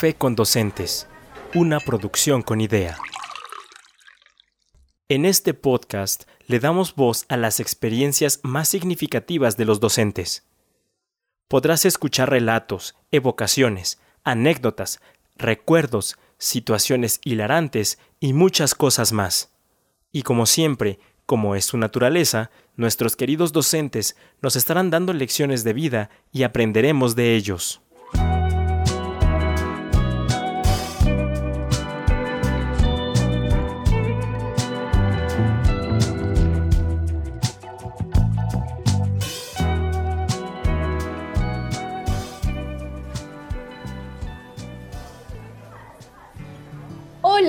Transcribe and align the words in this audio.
Café 0.00 0.14
con 0.14 0.34
Docentes, 0.34 1.06
una 1.54 1.78
producción 1.78 2.40
con 2.40 2.62
idea. 2.62 2.96
En 5.10 5.26
este 5.26 5.52
podcast 5.52 6.22
le 6.46 6.58
damos 6.58 6.94
voz 6.94 7.26
a 7.28 7.36
las 7.36 7.60
experiencias 7.60 8.40
más 8.42 8.70
significativas 8.70 9.58
de 9.58 9.66
los 9.66 9.78
docentes. 9.78 10.46
Podrás 11.48 11.84
escuchar 11.84 12.30
relatos, 12.30 12.96
evocaciones, 13.10 14.00
anécdotas, 14.24 15.02
recuerdos, 15.36 16.16
situaciones 16.38 17.20
hilarantes 17.22 17.98
y 18.20 18.32
muchas 18.32 18.74
cosas 18.74 19.12
más. 19.12 19.52
Y 20.12 20.22
como 20.22 20.46
siempre, 20.46 20.98
como 21.26 21.56
es 21.56 21.66
su 21.66 21.76
naturaleza, 21.76 22.50
nuestros 22.74 23.16
queridos 23.16 23.52
docentes 23.52 24.16
nos 24.40 24.56
estarán 24.56 24.88
dando 24.88 25.12
lecciones 25.12 25.62
de 25.62 25.74
vida 25.74 26.08
y 26.32 26.44
aprenderemos 26.44 27.16
de 27.16 27.36
ellos. 27.36 27.82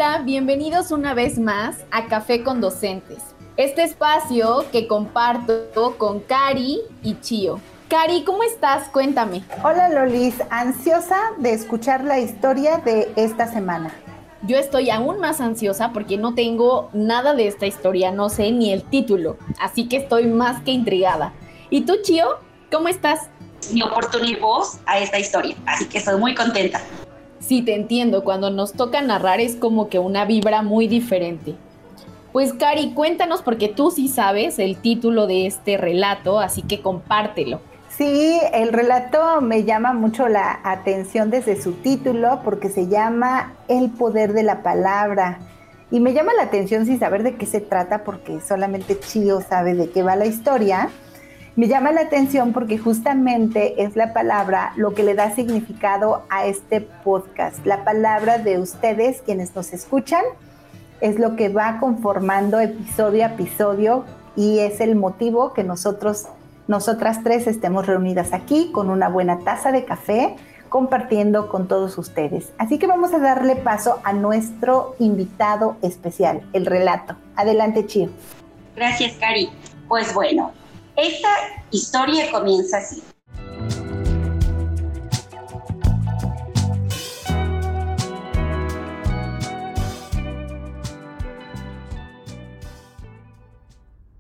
Hola, 0.04 0.24
bienvenidos 0.26 0.90
una 0.90 1.14
vez 1.14 1.38
más 1.38 1.76
a 1.92 2.08
Café 2.08 2.42
con 2.42 2.60
Docentes, 2.60 3.20
este 3.56 3.84
espacio 3.84 4.66
que 4.72 4.88
comparto 4.88 5.96
con 6.00 6.22
Cari 6.22 6.80
y 7.04 7.20
Chio. 7.22 7.60
Cari, 7.88 8.24
¿cómo 8.24 8.42
estás? 8.42 8.90
Cuéntame. 8.90 9.44
Hola 9.64 9.90
Lolis, 9.90 10.42
ansiosa 10.50 11.20
de 11.38 11.54
escuchar 11.54 12.04
la 12.04 12.18
historia 12.18 12.80
de 12.80 13.14
esta 13.16 13.46
semana. 13.46 13.94
Yo 14.42 14.58
estoy 14.58 14.90
aún 14.90 15.20
más 15.20 15.40
ansiosa 15.40 15.94
porque 15.94 16.18
no 16.18 16.34
tengo 16.34 16.90
nada 16.94 17.36
de 17.36 17.46
esta 17.46 17.68
historia, 17.68 18.12
no 18.12 18.30
sé 18.30 18.52
ni 18.52 18.74
el 18.74 18.82
título, 18.82 19.38
así 19.60 19.88
que 19.88 19.98
estoy 19.98 20.26
más 20.26 20.64
que 20.64 20.72
intrigada. 20.72 21.32
¿Y 21.70 21.82
tú, 21.82 21.98
Chio? 22.02 22.40
¿Cómo 22.72 22.88
estás? 22.88 23.30
Mi 23.72 23.84
oportunidad 23.84 24.40
voz 24.40 24.80
a 24.88 24.98
esta 24.98 25.20
historia, 25.20 25.56
así 25.68 25.86
que 25.88 26.00
estoy 26.00 26.20
muy 26.20 26.34
contenta. 26.34 26.82
Sí, 27.52 27.64
te 27.64 27.76
entiendo, 27.76 28.24
cuando 28.24 28.50
nos 28.50 28.72
toca 28.72 29.02
narrar 29.02 29.42
es 29.42 29.58
como 29.58 29.90
que 29.90 30.00
una 30.00 30.24
vibra 30.24 30.62
muy 30.62 30.88
diferente. 30.88 31.56
Pues 32.32 32.54
Cari, 32.54 32.94
cuéntanos 32.94 33.42
porque 33.42 33.68
tú 33.68 33.92
sí 33.92 34.08
sabes 34.08 34.58
el 34.58 34.78
título 34.78 35.28
de 35.28 35.48
este 35.48 35.76
relato, 35.76 36.40
así 36.40 36.62
que 36.62 36.80
compártelo. 36.80 37.60
Sí, 37.90 38.40
el 38.54 38.72
relato 38.72 39.42
me 39.42 39.66
llama 39.66 39.92
mucho 39.92 40.30
la 40.30 40.62
atención 40.64 41.30
desde 41.30 41.62
su 41.62 41.74
título 41.74 42.40
porque 42.46 42.70
se 42.70 42.88
llama 42.88 43.56
El 43.68 43.90
poder 43.90 44.32
de 44.32 44.44
la 44.44 44.64
palabra. 44.64 45.40
Y 45.92 46.00
me 46.00 46.14
llama 46.14 46.32
la 46.34 46.44
atención 46.44 46.86
sin 46.86 47.00
saber 47.00 47.22
de 47.22 47.36
qué 47.36 47.46
se 47.46 47.60
trata 47.60 48.06
porque 48.06 48.40
solamente 48.40 48.98
Chio 48.98 49.42
sabe 49.42 49.74
de 49.74 49.90
qué 49.90 50.04
va 50.04 50.16
la 50.16 50.26
historia. 50.26 50.88
Me 51.58 51.68
llama 51.68 51.92
la 51.92 52.02
atención 52.02 52.54
porque 52.54 52.78
justamente 52.78 53.84
es 53.84 53.98
la 53.98 54.14
palabra 54.14 54.72
lo 54.78 54.94
que 54.94 55.04
le 55.04 55.16
da 55.16 55.36
significado 55.36 56.24
a 56.30 56.46
este 56.46 56.80
podcast. 56.80 57.66
La 57.66 57.84
palabra 57.84 58.38
de 58.38 58.58
ustedes, 58.58 59.22
quienes 59.22 59.54
nos 59.54 59.74
escuchan, 59.74 60.24
es 61.02 61.20
lo 61.20 61.36
que 61.36 61.50
va 61.50 61.80
conformando 61.82 62.62
episodio 62.62 63.26
a 63.26 63.28
episodio 63.28 64.06
y 64.38 64.60
es 64.60 64.80
el 64.80 64.96
motivo 64.96 65.52
que 65.52 65.66
nosotros, 65.66 66.28
nosotras 66.70 67.22
tres 67.22 67.48
estemos 67.48 67.86
reunidas 67.86 68.32
aquí 68.32 68.72
con 68.72 68.90
una 68.90 69.10
buena 69.10 69.40
taza 69.40 69.74
de 69.74 69.84
café 69.84 70.38
compartiendo 70.70 71.50
con 71.50 71.68
todos 71.68 71.98
ustedes. 71.98 72.54
Así 72.60 72.80
que 72.80 72.88
vamos 72.88 73.14
a 73.14 73.20
darle 73.20 73.58
paso 73.58 74.00
a 74.06 74.14
nuestro 74.14 74.96
invitado 75.00 75.76
especial, 75.82 76.44
el 76.54 76.66
relato. 76.66 77.18
Adelante, 77.36 77.86
Chio. 77.88 78.10
Gracias, 78.74 79.18
Cari. 79.20 79.50
Pues 79.90 80.14
bueno, 80.14 80.54
esta 81.02 81.30
historia 81.72 82.30
comienza 82.30 82.78
así. 82.78 83.02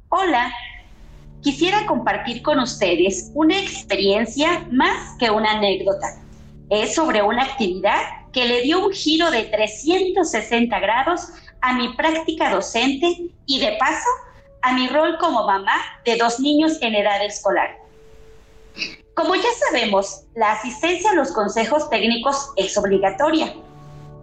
Hola, 0.09 0.51
quisiera 1.41 1.85
compartir 1.85 2.41
con 2.41 2.59
ustedes 2.59 3.29
una 3.35 3.59
experiencia 3.59 4.65
más 4.71 5.15
que 5.19 5.29
una 5.29 5.51
anécdota. 5.51 6.19
Es 6.71 6.95
sobre 6.95 7.21
una 7.21 7.43
actividad 7.43 8.01
que 8.33 8.45
le 8.45 8.61
dio 8.61 8.87
un 8.87 8.91
giro 8.91 9.29
de 9.29 9.43
360 9.43 10.79
grados 10.79 11.27
a 11.61 11.73
mi 11.73 11.93
práctica 11.93 12.49
docente 12.49 13.29
y 13.45 13.59
de 13.59 13.77
paso 13.77 14.09
a 14.61 14.73
mi 14.73 14.87
rol 14.87 15.17
como 15.19 15.45
mamá 15.45 15.75
de 16.05 16.17
dos 16.17 16.39
niños 16.39 16.77
en 16.81 16.95
edad 16.95 17.23
escolar. 17.23 17.77
Como 19.13 19.35
ya 19.35 19.49
sabemos, 19.67 20.23
la 20.35 20.53
asistencia 20.53 21.11
a 21.11 21.15
los 21.15 21.31
consejos 21.31 21.89
técnicos 21.89 22.51
es 22.55 22.77
obligatoria 22.77 23.53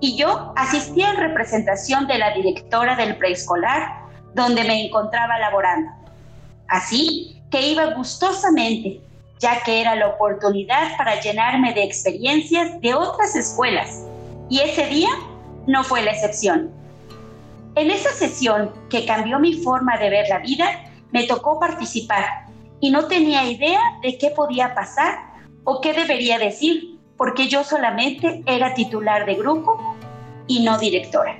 y 0.01 0.17
yo 0.17 0.53
asistí 0.57 1.03
en 1.03 1.17
representación 1.17 2.07
de 2.07 2.19
la 2.19 2.33
directora 2.33 2.97
del 2.97 3.17
preescolar 3.17 4.07
donde 4.35 4.65
me 4.65 4.87
encontraba 4.87 5.39
laborando. 5.39 5.91
Así 6.69 7.43
que 7.51 7.69
iba 7.69 7.95
gustosamente, 7.95 9.01
ya 9.39 9.63
que 9.63 9.81
era 9.81 9.95
la 9.95 10.09
oportunidad 10.09 10.97
para 10.97 11.21
llenarme 11.21 11.75
de 11.75 11.85
experiencias 11.85 12.81
de 12.81 12.95
otras 12.95 13.35
escuelas 13.37 14.05
y 14.49 14.61
ese 14.61 14.87
día 14.87 15.11
no 15.67 15.85
fue 15.85 16.03
la 16.03 16.13
excepción. 16.13 16.71
En 17.79 17.93
esa 17.93 18.11
sesión 18.11 18.73
que 18.91 19.07
cambió 19.07 19.39
mi 19.39 19.53
forma 19.53 19.97
de 19.99 20.11
ver 20.11 20.29
la 20.29 20.41
vida, 20.41 20.67
me 21.13 21.29
tocó 21.29 21.61
participar 21.61 22.25
y 22.81 22.91
no 22.91 23.07
tenía 23.07 23.49
idea 23.49 23.79
de 24.03 24.19
qué 24.19 24.31
podía 24.31 24.75
pasar 24.75 25.15
o 25.63 25.81
qué 25.81 25.93
debería 25.93 26.41
decir, 26.41 26.99
porque 27.17 27.47
yo 27.47 27.63
solamente 27.63 28.43
era 28.47 28.75
titular 28.75 29.27
de 29.27 29.37
grupo 29.37 29.97
y 30.49 30.65
no 30.65 30.77
directora. 30.77 31.39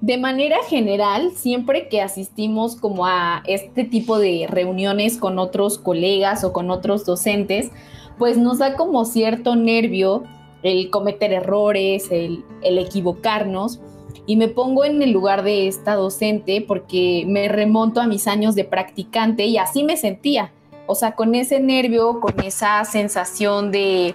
De 0.00 0.16
manera 0.16 0.58
general, 0.68 1.32
siempre 1.32 1.88
que 1.88 2.02
asistimos 2.02 2.76
como 2.76 3.04
a 3.04 3.42
este 3.48 3.82
tipo 3.82 4.20
de 4.20 4.46
reuniones 4.48 5.18
con 5.18 5.40
otros 5.40 5.76
colegas 5.76 6.44
o 6.44 6.52
con 6.52 6.70
otros 6.70 7.04
docentes, 7.04 7.72
pues 8.16 8.38
nos 8.38 8.58
da 8.58 8.76
como 8.76 9.04
cierto 9.04 9.56
nervio 9.56 10.22
el 10.62 10.88
cometer 10.90 11.32
errores, 11.32 12.12
el, 12.12 12.44
el 12.62 12.78
equivocarnos, 12.78 13.80
y 14.26 14.36
me 14.36 14.48
pongo 14.48 14.84
en 14.84 15.00
el 15.02 15.12
lugar 15.12 15.42
de 15.44 15.68
esta 15.68 15.94
docente 15.94 16.64
porque 16.66 17.24
me 17.26 17.48
remonto 17.48 18.00
a 18.00 18.06
mis 18.06 18.26
años 18.26 18.54
de 18.54 18.64
practicante 18.64 19.46
y 19.46 19.56
así 19.56 19.84
me 19.84 19.96
sentía. 19.96 20.52
O 20.86 20.94
sea, 20.94 21.12
con 21.12 21.34
ese 21.34 21.60
nervio, 21.60 22.20
con 22.20 22.40
esa 22.44 22.84
sensación 22.84 23.70
de, 23.70 24.14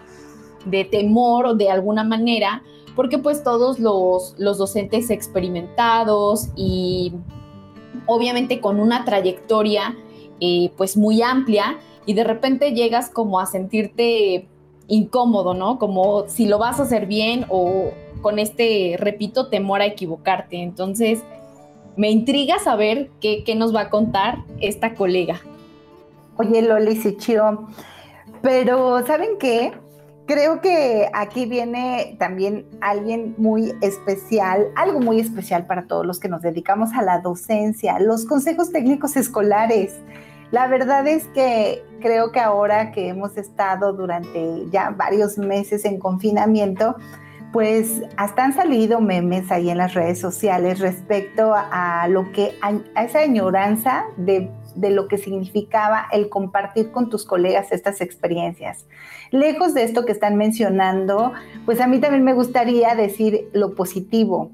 de 0.66 0.86
temor 0.86 1.56
de 1.56 1.70
alguna 1.70 2.04
manera, 2.04 2.64
porque 2.96 3.18
pues 3.18 3.44
todos 3.44 3.80
los, 3.80 4.36
los 4.38 4.58
docentes 4.58 5.10
experimentados 5.10 6.50
y 6.56 7.14
obviamente 8.06 8.60
con 8.60 8.80
una 8.80 9.06
trayectoria 9.06 9.96
eh, 10.40 10.72
pues 10.76 10.98
muy 10.98 11.22
amplia 11.22 11.78
y 12.06 12.14
de 12.14 12.24
repente 12.24 12.74
llegas 12.74 13.10
como 13.10 13.40
a 13.40 13.46
sentirte 13.46 14.50
incómodo, 14.88 15.54
¿no? 15.54 15.80
Como 15.80 16.28
si 16.28 16.46
lo 16.46 16.60
vas 16.60 16.80
a 16.80 16.84
hacer 16.84 17.06
bien 17.06 17.46
o, 17.50 17.92
con 18.22 18.40
este, 18.40 18.96
repito, 18.98 19.50
temor 19.50 19.82
a 19.82 19.86
equivocarte. 19.86 20.62
Entonces, 20.62 21.24
me 21.96 22.10
intriga 22.10 22.60
saber 22.60 23.10
qué, 23.20 23.44
nos 23.56 23.76
va 23.76 23.82
a 23.82 23.90
contar 23.90 24.40
esta 24.60 24.96
colega. 24.96 25.42
Oye, 26.38 26.62
Loli, 26.62 26.96
sí, 26.96 27.18
chido. 27.18 27.68
Pero, 28.42 29.06
¿saben 29.06 29.38
qué? 29.40 29.74
Creo 30.26 30.62
que 30.62 31.10
aquí 31.14 31.46
viene 31.46 32.16
también 32.18 32.66
alguien 32.80 33.36
muy 33.38 33.74
especial, 33.82 34.68
algo 34.76 35.00
muy 35.00 35.20
especial 35.20 35.66
para 35.66 35.88
todos 35.88 36.06
los 36.06 36.20
que 36.20 36.30
nos 36.30 36.42
dedicamos 36.42 36.94
a 36.94 37.02
la 37.02 37.20
docencia, 37.20 38.00
los 38.00 38.26
consejos 38.26 38.72
técnicos 38.72 39.18
escolares. 39.18 40.00
La 40.52 40.68
verdad 40.68 41.08
es 41.08 41.26
que 41.28 41.84
creo 42.02 42.34
que 42.34 42.42
ahora 42.42 42.92
que 42.92 43.08
hemos 43.08 43.38
estado 43.38 43.94
durante 43.94 44.66
ya 44.70 44.90
varios 44.90 45.38
meses 45.38 45.86
en 45.86 45.98
confinamiento, 45.98 46.98
pues 47.54 48.02
hasta 48.18 48.44
han 48.44 48.54
salido 48.54 49.00
memes 49.00 49.50
ahí 49.50 49.70
en 49.70 49.78
las 49.78 49.94
redes 49.94 50.20
sociales 50.20 50.80
respecto 50.80 51.54
a, 51.56 52.06
lo 52.10 52.32
que 52.34 52.54
a 52.62 53.04
esa 53.04 53.20
añoranza 53.20 54.06
de, 54.18 54.50
de, 54.76 54.90
lo 54.90 55.08
que 55.08 55.18
significaba 55.18 56.08
el 56.12 56.30
compartir 56.30 56.92
con 56.92 57.10
tus 57.10 57.26
colegas 57.26 57.72
estas 57.72 58.02
experiencias. 58.02 58.86
Lejos 59.32 59.74
de 59.74 59.84
esto 59.84 60.06
que 60.06 60.12
están 60.12 60.38
mencionando, 60.38 61.34
pues 61.66 61.80
a 61.82 61.88
mí 61.88 62.00
también 62.00 62.24
me 62.24 62.34
gustaría 62.34 62.96
decir 62.96 63.50
lo 63.54 63.76
positivo, 63.76 64.52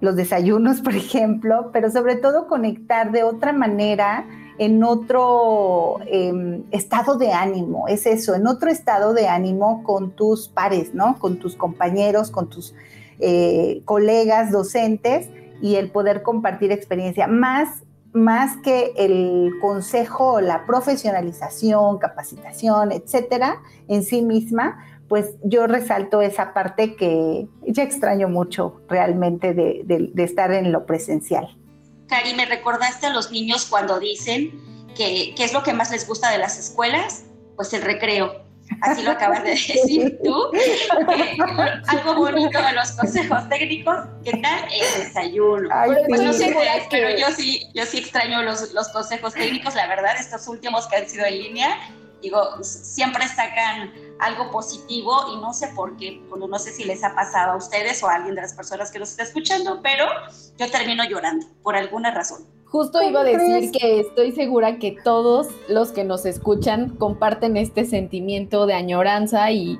los 0.00 0.16
desayunos, 0.16 0.80
por 0.82 0.94
ejemplo, 0.94 1.70
pero 1.72 1.90
sobre 1.90 2.16
todo 2.16 2.46
conectar 2.46 3.10
de 3.10 3.22
otra 3.22 3.52
manera 3.52 4.26
en 4.58 4.82
otro 4.82 5.98
em, 6.06 6.64
estado 6.70 7.16
de 7.16 7.32
ánimo, 7.32 7.86
es 7.88 8.06
eso, 8.06 8.34
en 8.34 8.46
otro 8.46 8.70
estado 8.70 9.14
de 9.14 9.28
ánimo 9.28 9.82
con 9.84 10.10
tus 10.10 10.48
pares, 10.48 10.94
¿no? 10.94 11.18
Con 11.18 11.38
tus 11.38 11.56
compañeros, 11.56 12.30
con 12.30 12.48
tus 12.48 12.74
eh, 13.20 13.82
colegas 13.84 14.50
docentes 14.50 15.28
y 15.60 15.76
el 15.76 15.90
poder 15.90 16.22
compartir 16.22 16.72
experiencia, 16.72 17.26
más, 17.26 17.84
más 18.12 18.56
que 18.58 18.92
el 18.96 19.52
consejo, 19.60 20.40
la 20.40 20.66
profesionalización, 20.66 21.98
capacitación, 21.98 22.92
etcétera, 22.92 23.60
en 23.88 24.02
sí 24.02 24.22
misma, 24.22 24.78
pues 25.08 25.36
yo 25.42 25.66
resalto 25.66 26.20
esa 26.20 26.52
parte 26.52 26.94
que 26.94 27.48
ya 27.66 27.82
extraño 27.82 28.28
mucho 28.28 28.82
realmente 28.88 29.54
de, 29.54 30.12
estar 30.16 30.52
en 30.52 30.70
lo 30.70 30.86
presencial. 30.86 31.57
Cari, 32.08 32.34
me 32.34 32.46
recordaste 32.46 33.06
a 33.06 33.10
los 33.10 33.30
niños 33.30 33.66
cuando 33.66 33.98
dicen 33.98 34.86
que 34.96 35.34
qué 35.36 35.44
es 35.44 35.52
lo 35.52 35.62
que 35.62 35.72
más 35.72 35.90
les 35.90 36.06
gusta 36.06 36.30
de 36.30 36.38
las 36.38 36.58
escuelas, 36.58 37.24
pues 37.56 37.72
el 37.72 37.82
recreo. 37.82 38.46
Así 38.82 39.02
lo 39.02 39.12
acabas 39.12 39.42
de 39.44 39.50
decir 39.50 40.18
tú. 40.22 40.50
algo 41.86 42.14
bonito 42.14 42.60
de 42.60 42.72
los 42.72 42.92
consejos 42.92 43.48
técnicos, 43.48 43.96
¿qué 44.24 44.32
tal? 44.42 44.64
El 44.70 45.04
desayuno. 45.04 45.68
pues 46.08 46.20
no 46.20 46.32
sé, 46.32 46.54
pero 46.90 47.18
yo 47.18 47.30
sí, 47.34 47.62
yo 47.74 47.84
sí 47.86 47.98
extraño 47.98 48.42
los, 48.42 48.72
los 48.72 48.88
consejos 48.88 49.34
técnicos, 49.34 49.74
la 49.74 49.86
verdad, 49.86 50.16
estos 50.18 50.46
últimos 50.48 50.86
que 50.88 50.96
han 50.96 51.08
sido 51.08 51.24
en 51.26 51.38
línea, 51.38 51.78
digo, 52.20 52.62
siempre 52.62 53.26
sacan 53.28 53.92
algo 54.18 54.50
positivo 54.50 55.12
y 55.32 55.40
no 55.40 55.52
sé 55.52 55.68
por 55.74 55.96
qué, 55.96 56.20
no 56.36 56.58
sé 56.58 56.72
si 56.72 56.84
les 56.84 57.04
ha 57.04 57.14
pasado 57.14 57.52
a 57.52 57.56
ustedes 57.56 58.02
o 58.02 58.08
a 58.08 58.16
alguien 58.16 58.34
de 58.34 58.42
las 58.42 58.54
personas 58.54 58.90
que 58.90 58.98
los 58.98 59.10
está 59.10 59.22
escuchando, 59.22 59.80
pero 59.82 60.04
yo 60.56 60.70
termino 60.70 61.04
llorando 61.04 61.46
por 61.62 61.76
alguna 61.76 62.10
razón. 62.10 62.46
Justo 62.66 63.02
iba 63.02 63.22
a 63.22 63.24
decir 63.24 63.70
que 63.70 64.00
estoy 64.00 64.32
segura 64.32 64.78
que 64.78 64.96
todos 65.02 65.48
los 65.68 65.90
que 65.92 66.04
nos 66.04 66.26
escuchan 66.26 66.96
comparten 66.96 67.56
este 67.56 67.86
sentimiento 67.86 68.66
de 68.66 68.74
añoranza 68.74 69.50
y, 69.50 69.78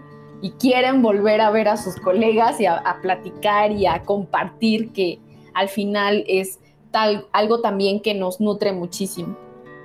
quieren 0.60 1.02
volver 1.02 1.40
a 1.40 1.50
ver 1.50 1.66
a 1.66 1.76
sus 1.76 1.96
colegas 1.96 2.60
y 2.60 2.66
a, 2.66 2.76
a, 2.76 3.00
platicar 3.00 3.72
y 3.72 3.86
a 3.86 4.04
compartir 4.04 4.92
que 4.92 5.18
al 5.52 5.68
final 5.68 6.24
es 6.28 6.60
tal, 6.92 7.26
algo 7.32 7.60
también 7.60 8.00
que 8.00 8.14
nos 8.14 8.40
nutre 8.40 8.72
muchísimo. 8.72 9.36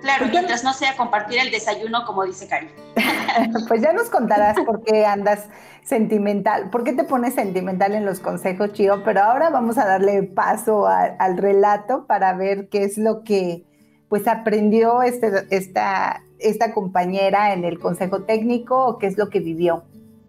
Claro, 0.03 0.27
mientras 0.27 0.65
no 0.65 0.73
sea 0.73 0.97
compartir 0.97 1.39
el 1.39 1.49
desayuno, 1.49 2.03
como 2.05 2.25
dice 2.25 2.45
Cari. 2.45 2.67
pues 3.69 3.81
ya 3.81 3.93
nos 3.93 4.09
contarás 4.09 4.59
por 4.65 4.83
qué 4.83 5.05
andas 5.05 5.47
sentimental, 5.81 6.69
por 6.69 6.83
qué 6.83 6.91
te 6.91 7.05
pones 7.05 7.35
sentimental 7.35 7.95
en 7.95 8.05
los 8.05 8.19
consejos, 8.19 8.73
Chío, 8.73 9.01
pero 9.05 9.21
ahora 9.23 9.49
vamos 9.49 9.77
a 9.77 9.85
darle 9.85 10.23
paso 10.23 10.87
al 10.87 11.37
relato 11.37 12.05
para 12.05 12.33
ver 12.33 12.67
qué 12.67 12.83
es 12.83 12.97
lo 12.97 13.23
que 13.23 13.63
pues 14.09 14.27
aprendió 14.27 15.03
este, 15.03 15.47
esta, 15.51 16.21
esta 16.37 16.73
compañera 16.73 17.53
en 17.53 17.63
el 17.63 17.79
consejo 17.79 18.23
técnico 18.23 18.85
o 18.85 18.97
qué 18.97 19.07
es 19.07 19.17
lo 19.17 19.29
que 19.29 19.39
vivió. 19.39 19.85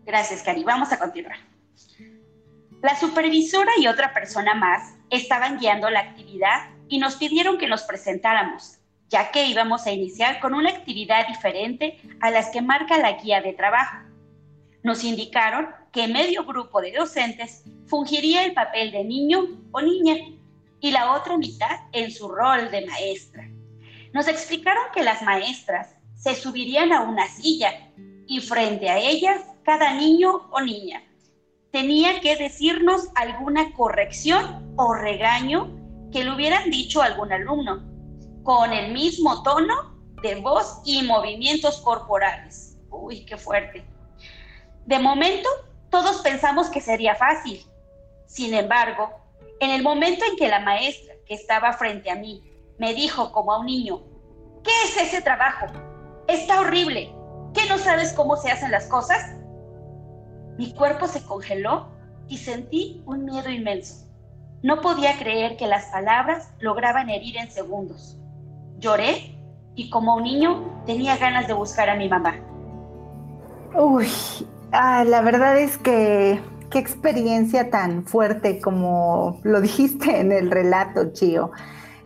Gracias, 0.06 0.44
Cari. 0.44 0.62
Vamos 0.62 0.92
a 0.92 1.00
continuar. 1.00 1.36
La 2.80 2.94
supervisora 2.94 3.72
y 3.80 3.88
otra 3.88 4.14
persona 4.14 4.54
más 4.54 4.94
estaban 5.10 5.58
guiando 5.58 5.90
la 5.90 5.98
actividad 5.98 6.68
y 6.86 6.98
nos 7.00 7.16
pidieron 7.16 7.58
que 7.58 7.66
nos 7.66 7.82
presentáramos 7.82 8.78
ya 9.08 9.30
que 9.30 9.46
íbamos 9.46 9.86
a 9.86 9.92
iniciar 9.92 10.40
con 10.40 10.54
una 10.54 10.70
actividad 10.70 11.26
diferente 11.28 11.98
a 12.20 12.30
las 12.30 12.50
que 12.50 12.62
marca 12.62 12.98
la 12.98 13.12
guía 13.12 13.40
de 13.40 13.52
trabajo. 13.52 13.98
Nos 14.82 15.04
indicaron 15.04 15.68
que 15.92 16.08
medio 16.08 16.44
grupo 16.44 16.80
de 16.80 16.92
docentes 16.92 17.64
fungiría 17.86 18.44
el 18.44 18.54
papel 18.54 18.90
de 18.90 19.04
niño 19.04 19.46
o 19.72 19.80
niña 19.80 20.16
y 20.80 20.90
la 20.90 21.12
otra 21.12 21.36
mitad 21.36 21.80
en 21.92 22.10
su 22.10 22.28
rol 22.28 22.70
de 22.70 22.86
maestra. 22.86 23.48
Nos 24.12 24.28
explicaron 24.28 24.84
que 24.94 25.02
las 25.02 25.22
maestras 25.22 25.96
se 26.14 26.34
subirían 26.34 26.92
a 26.92 27.02
una 27.02 27.26
silla 27.28 27.90
y 28.26 28.40
frente 28.40 28.90
a 28.90 28.98
ellas 28.98 29.40
cada 29.64 29.94
niño 29.94 30.48
o 30.50 30.60
niña 30.60 31.02
tenía 31.74 32.20
que 32.20 32.36
decirnos 32.36 33.08
alguna 33.16 33.72
corrección 33.72 34.72
o 34.76 34.94
regaño 34.94 35.76
que 36.12 36.22
le 36.22 36.32
hubieran 36.32 36.70
dicho 36.70 37.02
algún 37.02 37.32
alumno 37.32 37.82
con 38.44 38.72
el 38.72 38.92
mismo 38.92 39.42
tono 39.42 39.98
de 40.22 40.36
voz 40.36 40.80
y 40.84 41.02
movimientos 41.02 41.78
corporales. 41.78 42.78
Uy, 42.90 43.24
qué 43.24 43.36
fuerte. 43.36 43.84
De 44.86 44.98
momento, 44.98 45.48
todos 45.90 46.18
pensamos 46.18 46.68
que 46.68 46.80
sería 46.80 47.14
fácil. 47.14 47.64
Sin 48.26 48.54
embargo, 48.54 49.10
en 49.60 49.70
el 49.70 49.82
momento 49.82 50.24
en 50.30 50.36
que 50.36 50.48
la 50.48 50.60
maestra 50.60 51.14
que 51.26 51.34
estaba 51.34 51.72
frente 51.72 52.10
a 52.10 52.16
mí 52.16 52.42
me 52.78 52.94
dijo 52.94 53.32
como 53.32 53.52
a 53.52 53.58
un 53.60 53.66
niño, 53.66 54.02
¿qué 54.62 54.72
es 54.84 54.96
ese 54.96 55.22
trabajo? 55.22 55.66
Está 56.28 56.60
horrible. 56.60 57.14
¿Qué 57.54 57.66
no 57.68 57.78
sabes 57.78 58.12
cómo 58.12 58.36
se 58.36 58.50
hacen 58.50 58.70
las 58.70 58.86
cosas? 58.88 59.36
Mi 60.58 60.74
cuerpo 60.74 61.06
se 61.06 61.24
congeló 61.24 61.88
y 62.28 62.38
sentí 62.38 63.02
un 63.06 63.24
miedo 63.24 63.50
inmenso. 63.50 64.06
No 64.62 64.80
podía 64.80 65.16
creer 65.18 65.56
que 65.56 65.66
las 65.66 65.86
palabras 65.86 66.50
lograban 66.58 67.08
herir 67.08 67.36
en 67.36 67.50
segundos. 67.50 68.18
Lloré 68.84 69.34
y 69.74 69.88
como 69.88 70.16
un 70.16 70.24
niño 70.24 70.82
tenía 70.84 71.16
ganas 71.16 71.48
de 71.48 71.54
buscar 71.54 71.88
a 71.88 71.96
mi 71.96 72.06
mamá. 72.06 72.34
Uy, 73.74 74.08
ah, 74.72 75.04
la 75.04 75.22
verdad 75.22 75.58
es 75.58 75.78
que 75.78 76.38
qué 76.68 76.80
experiencia 76.80 77.70
tan 77.70 78.04
fuerte 78.04 78.60
como 78.60 79.40
lo 79.42 79.60
dijiste 79.62 80.20
en 80.20 80.32
el 80.32 80.50
relato, 80.50 81.12
Chio. 81.14 81.50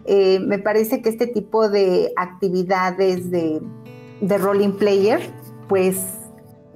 Eh, 0.05 0.39
me 0.39 0.61
parece 0.61 1.03
que 1.03 1.09
este 1.09 1.27
tipo 1.27 1.69
de 1.69 2.13
actividades 2.17 3.29
de, 3.33 3.61
de 4.21 4.39
rolling 4.39 4.79
player, 4.79 5.21
pues 5.69 6.01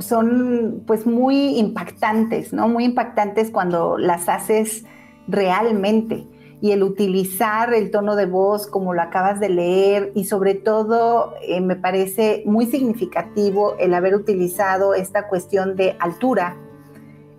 son 0.01 0.83
pues 0.85 1.07
muy 1.07 1.61
impactantes, 1.61 2.53
¿no? 2.53 2.67
Muy 2.67 2.87
impactantes 2.87 3.53
cuando 3.53 3.97
las 3.99 4.29
haces 4.29 4.85
realmente 5.29 6.27
y 6.63 6.71
el 6.71 6.85
utilizar 6.85 7.75
el 7.75 7.91
tono 7.91 8.15
de 8.15 8.27
voz 8.27 8.69
como 8.69 8.95
lo 8.95 9.03
acabas 9.03 9.41
de 9.41 9.49
leer 9.49 10.13
y 10.15 10.27
sobre 10.27 10.55
todo 10.55 11.35
eh, 11.43 11.61
me 11.61 11.75
parece 11.75 12.45
muy 12.47 12.67
significativo 12.67 13.75
el 13.81 13.93
haber 13.95 14.15
utilizado 14.15 14.95
esta 14.95 15.27
cuestión 15.27 15.75
de 15.75 15.97
altura, 15.99 16.57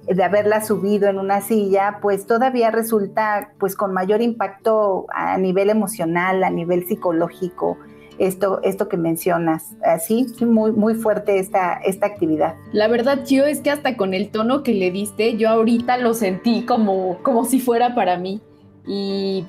de 0.06 0.22
haberla 0.22 0.62
subido 0.62 1.08
en 1.08 1.20
una 1.20 1.40
silla, 1.40 2.00
pues 2.02 2.28
todavía 2.28 2.70
resulta 2.70 3.54
pues 3.60 3.78
con 3.78 3.94
mayor 3.94 4.22
impacto 4.22 5.06
a 5.08 5.38
nivel 5.38 5.70
emocional, 5.70 6.44
a 6.44 6.50
nivel 6.50 6.86
psicológico. 6.86 7.78
Esto, 8.20 8.60
esto 8.62 8.90
que 8.90 8.98
mencionas, 8.98 9.76
así, 9.84 10.28
muy, 10.42 10.72
muy 10.72 10.94
fuerte 10.94 11.40
esta, 11.40 11.74
esta 11.74 12.06
actividad. 12.06 12.56
La 12.72 12.88
verdad, 12.88 13.24
Chio, 13.24 13.46
es 13.46 13.62
que 13.62 13.72
hasta 13.72 13.98
con 13.98 14.14
el 14.14 14.30
tono 14.30 14.62
que 14.62 14.74
le 14.74 14.92
diste, 14.92 15.36
yo 15.36 15.50
ahorita 15.50 15.98
lo 15.98 16.14
sentí 16.14 16.64
como, 16.64 17.18
como 17.24 17.46
si 17.46 17.60
fuera 17.60 17.96
para 17.96 18.20
mí 18.20 18.40
y 18.86 19.46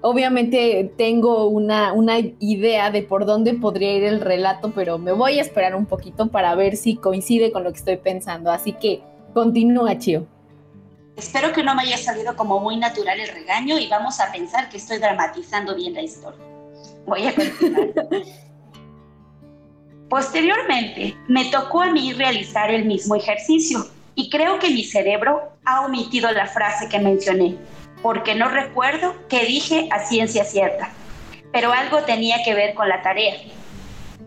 obviamente 0.00 0.92
tengo 0.96 1.46
una, 1.46 1.92
idea 2.38 2.90
de 2.90 3.02
por 3.02 3.26
dónde 3.26 3.54
podría 3.54 3.92
ir 3.94 4.04
el 4.04 4.20
relato, 4.20 4.72
pero 4.74 4.98
me 4.98 5.12
voy 5.12 5.38
a 5.38 5.42
esperar 5.42 5.74
un 5.74 5.86
poquito 5.86 6.28
para 6.28 6.54
ver 6.54 6.76
si 6.76 6.96
coincide 6.96 7.52
con 7.52 7.64
lo 7.64 7.72
que 7.72 7.78
estoy 7.78 7.96
pensando. 7.96 8.50
Así 8.50 8.72
que 8.72 9.02
continúa, 9.34 9.98
Chio. 9.98 10.26
Espero 11.16 11.52
que 11.52 11.62
no 11.62 11.74
me 11.74 11.82
haya 11.82 11.96
salido 11.96 12.36
como 12.36 12.60
muy 12.60 12.76
natural 12.76 13.18
el 13.18 13.28
regaño 13.28 13.78
y 13.78 13.88
vamos 13.88 14.20
a 14.20 14.30
pensar 14.30 14.68
que 14.68 14.76
estoy 14.76 14.98
dramatizando 14.98 15.74
bien 15.74 15.94
la 15.94 16.02
historia. 16.02 16.38
Voy 17.06 17.26
a 17.26 17.34
continuar. 17.34 17.96
Posteriormente, 20.08 21.16
me 21.26 21.46
tocó 21.46 21.82
a 21.82 21.90
mí 21.90 22.12
realizar 22.12 22.70
el 22.70 22.84
mismo 22.84 23.16
ejercicio 23.16 23.86
y 24.14 24.30
creo 24.30 24.58
que 24.58 24.70
mi 24.70 24.84
cerebro 24.84 25.52
ha 25.64 25.84
omitido 25.84 26.30
la 26.30 26.46
frase 26.46 26.88
que 26.88 27.00
mencioné, 27.00 27.56
porque 28.06 28.36
no 28.36 28.48
recuerdo 28.48 29.16
qué 29.28 29.46
dije 29.46 29.88
a 29.90 29.98
ciencia 30.04 30.44
cierta, 30.44 30.90
pero 31.52 31.72
algo 31.72 32.04
tenía 32.04 32.44
que 32.44 32.54
ver 32.54 32.72
con 32.74 32.88
la 32.88 33.02
tarea. 33.02 33.34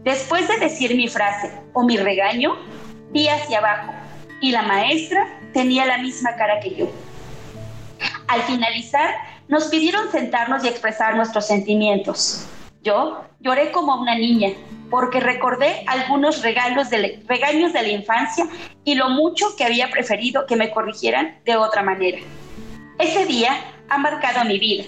Después 0.04 0.50
de 0.50 0.58
decir 0.58 0.98
mi 0.98 1.08
frase 1.08 1.50
o 1.72 1.84
mi 1.84 1.96
regaño, 1.96 2.58
vi 3.12 3.30
hacia 3.30 3.60
abajo 3.60 3.94
y 4.42 4.52
la 4.52 4.64
maestra 4.64 5.26
tenía 5.54 5.86
la 5.86 5.98
misma 5.98 6.36
cara 6.36 6.60
que 6.60 6.76
yo. 6.76 6.92
Al 8.28 8.42
finalizar, 8.42 9.16
nos 9.48 9.70
pidieron 9.70 10.12
sentarnos 10.12 10.66
y 10.66 10.68
expresar 10.68 11.16
nuestros 11.16 11.48
sentimientos. 11.48 12.50
Yo 12.84 13.24
lloré 13.40 13.72
como 13.72 13.96
una 13.96 14.16
niña 14.16 14.50
porque 14.90 15.22
recordé 15.22 15.86
algunos 15.88 16.42
regalos 16.42 16.90
regaños 16.90 17.72
de 17.72 17.82
la 17.82 17.88
infancia 17.88 18.46
y 18.84 18.96
lo 18.96 19.08
mucho 19.08 19.56
que 19.58 19.64
había 19.64 19.90
preferido 19.90 20.46
que 20.48 20.58
me 20.58 20.70
corrigieran 20.70 21.40
de 21.46 21.56
otra 21.56 21.82
manera. 21.82 22.20
Ese 23.00 23.26
día 23.26 23.54
ha 23.88 23.98
marcado 23.98 24.44
mi 24.44 24.60
vida. 24.60 24.84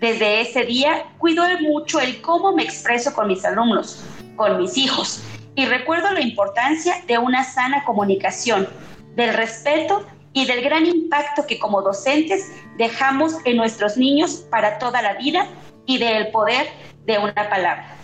Desde 0.00 0.40
ese 0.40 0.64
día 0.64 1.04
cuido 1.18 1.44
mucho 1.60 2.00
el 2.00 2.22
cómo 2.22 2.52
me 2.54 2.62
expreso 2.62 3.12
con 3.12 3.28
mis 3.28 3.44
alumnos, 3.44 4.02
con 4.36 4.58
mis 4.58 4.78
hijos, 4.78 5.22
y 5.54 5.66
recuerdo 5.66 6.10
la 6.12 6.22
importancia 6.22 7.02
de 7.06 7.18
una 7.18 7.44
sana 7.44 7.84
comunicación, 7.84 8.66
del 9.16 9.34
respeto 9.34 10.06
y 10.32 10.46
del 10.46 10.62
gran 10.62 10.86
impacto 10.86 11.46
que 11.46 11.58
como 11.58 11.82
docentes 11.82 12.50
dejamos 12.78 13.34
en 13.44 13.58
nuestros 13.58 13.98
niños 13.98 14.46
para 14.50 14.78
toda 14.78 15.02
la 15.02 15.12
vida 15.14 15.46
y 15.84 15.98
del 15.98 16.28
poder 16.28 16.70
de 17.04 17.18
una 17.18 17.50
palabra. 17.50 17.98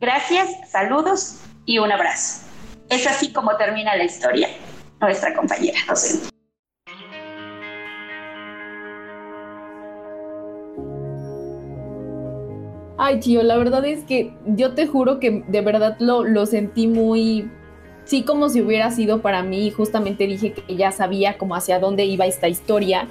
Gracias, 0.00 0.48
saludos 0.68 1.42
y 1.64 1.78
un 1.78 1.92
abrazo. 1.92 2.42
Es 2.88 3.06
así 3.06 3.32
como 3.32 3.56
termina 3.56 3.94
la 3.94 4.02
historia 4.02 4.48
nuestra 5.00 5.32
compañera 5.32 5.78
docente. 5.86 6.33
Ay, 13.06 13.20
tío, 13.20 13.42
la 13.42 13.58
verdad 13.58 13.84
es 13.84 14.02
que 14.04 14.32
yo 14.46 14.72
te 14.72 14.86
juro 14.86 15.20
que 15.20 15.44
de 15.46 15.60
verdad 15.60 15.94
lo, 15.98 16.24
lo 16.24 16.46
sentí 16.46 16.86
muy, 16.86 17.50
sí 18.06 18.22
como 18.22 18.48
si 18.48 18.62
hubiera 18.62 18.90
sido 18.90 19.20
para 19.20 19.42
mí, 19.42 19.70
justamente 19.70 20.26
dije 20.26 20.54
que 20.54 20.74
ya 20.74 20.90
sabía 20.90 21.36
como 21.36 21.54
hacia 21.54 21.78
dónde 21.78 22.06
iba 22.06 22.24
esta 22.24 22.48
historia, 22.48 23.06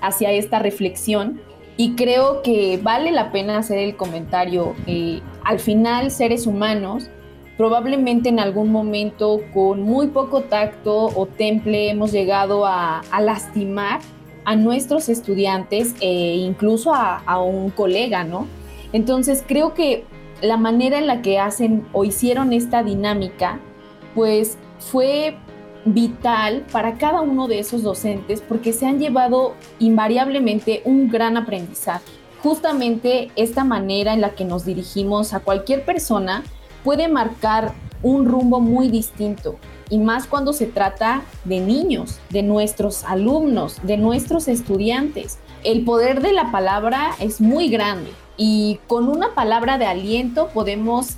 hacia 0.00 0.32
esta 0.32 0.58
reflexión, 0.58 1.40
y 1.76 1.94
creo 1.94 2.42
que 2.42 2.80
vale 2.82 3.12
la 3.12 3.30
pena 3.30 3.58
hacer 3.58 3.78
el 3.78 3.94
comentario. 3.94 4.74
Eh, 4.88 5.20
al 5.44 5.60
final, 5.60 6.10
seres 6.10 6.48
humanos, 6.48 7.08
probablemente 7.56 8.28
en 8.28 8.40
algún 8.40 8.72
momento 8.72 9.42
con 9.54 9.80
muy 9.80 10.08
poco 10.08 10.40
tacto 10.40 11.04
o 11.14 11.26
temple 11.26 11.88
hemos 11.88 12.10
llegado 12.10 12.66
a, 12.66 13.02
lastimar 13.20 14.00
a 14.44 14.56
nuestros 14.56 15.08
estudiantes 15.08 15.94
e 16.00 16.34
incluso 16.34 16.92
a, 16.92 17.18
a 17.18 17.40
un 17.40 17.70
colega, 17.70 18.24
¿no? 18.24 18.48
Entonces 18.92 19.44
creo 19.46 19.74
que 19.74 20.04
la 20.42 20.56
manera 20.56 20.98
en 20.98 21.06
la 21.06 21.22
que 21.22 21.38
hacen 21.38 21.86
o 21.92 22.04
hicieron 22.04 22.52
esta 22.52 22.82
dinámica, 22.82 23.58
pues 24.14 24.58
fue 24.78 25.36
vital 25.84 26.64
para 26.72 26.98
cada 26.98 27.20
uno 27.20 27.46
de 27.46 27.60
esos 27.60 27.82
docentes 27.82 28.42
porque 28.46 28.72
se 28.72 28.86
han 28.86 28.98
llevado 28.98 29.54
invariablemente 29.78 30.82
un 30.84 31.08
gran 31.08 31.36
aprendizaje. 31.36 32.04
Justamente 32.42 33.30
esta 33.36 33.64
manera 33.64 34.12
en 34.12 34.20
la 34.20 34.30
que 34.34 34.44
nos 34.44 34.64
dirigimos 34.64 35.32
a 35.32 35.40
cualquier 35.40 35.84
persona 35.84 36.42
puede 36.84 37.08
marcar 37.08 37.72
un 38.02 38.26
rumbo 38.26 38.60
muy 38.60 38.88
distinto 38.88 39.56
y 39.88 39.98
más 39.98 40.26
cuando 40.26 40.52
se 40.52 40.66
trata 40.66 41.22
de 41.44 41.60
niños, 41.60 42.18
de 42.30 42.42
nuestros 42.42 43.04
alumnos, 43.04 43.78
de 43.84 43.96
nuestros 43.96 44.48
estudiantes. 44.48 45.38
El 45.64 45.84
poder 45.84 46.20
de 46.20 46.32
la 46.32 46.50
palabra 46.50 47.10
es 47.20 47.40
muy 47.40 47.68
grande 47.68 48.10
y 48.36 48.80
con 48.86 49.08
una 49.08 49.34
palabra 49.34 49.78
de 49.78 49.86
aliento 49.86 50.48
podemos 50.48 51.16